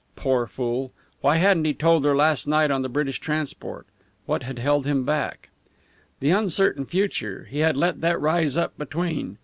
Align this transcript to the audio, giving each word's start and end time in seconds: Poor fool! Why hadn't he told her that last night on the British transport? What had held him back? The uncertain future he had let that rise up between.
Poor 0.15 0.47
fool! 0.47 0.91
Why 1.19 1.35
hadn't 1.35 1.65
he 1.65 1.75
told 1.75 2.05
her 2.05 2.09
that 2.13 2.17
last 2.17 2.47
night 2.47 2.71
on 2.71 2.81
the 2.81 2.89
British 2.89 3.19
transport? 3.19 3.85
What 4.25 4.41
had 4.41 4.57
held 4.57 4.87
him 4.87 5.05
back? 5.05 5.51
The 6.21 6.31
uncertain 6.31 6.85
future 6.87 7.47
he 7.51 7.59
had 7.59 7.77
let 7.77 8.01
that 8.01 8.19
rise 8.19 8.57
up 8.57 8.75
between. 8.79 9.37